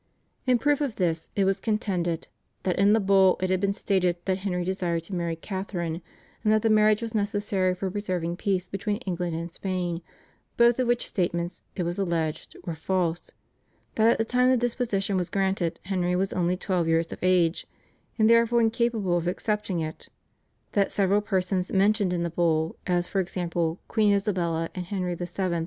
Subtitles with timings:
[0.47, 2.27] In proof of this it was contended:
[2.63, 6.01] that in the Bull it had been stated that Henry desired to marry Catharine,
[6.43, 10.01] and that the marriage was necessary for preserving peace between England and Spain,
[10.57, 13.29] both of which statements, it was alleged, were false;
[13.93, 17.67] that at the time the disposition was granted Henry was only twelve years of age
[18.17, 20.09] and therefore incapable of accepting it;
[20.71, 25.59] that several persons mentioned in the Bull, as for example, Queen Isabella and Henry VII.